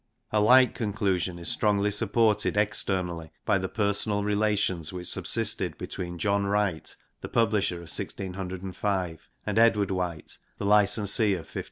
A 0.31 0.41
like 0.41 0.73
conclusion 0.73 1.37
is 1.37 1.47
strongly 1.47 1.91
supported 1.91 2.57
externally 2.57 3.29
by 3.45 3.59
the 3.59 3.69
personal 3.69 4.23
relations 4.23 4.91
which 4.91 5.07
subsisted 5.07 5.77
between 5.77 6.17
John 6.17 6.47
Wright, 6.47 6.95
the 7.19 7.29
publisher 7.29 7.75
of 7.75 7.81
1605, 7.81 9.29
and 9.45 9.59
Edward 9.59 9.91
White, 9.91 10.39
the 10.57 10.65
licensee 10.65 11.33
of 11.35 11.41
1594. 11.45 11.59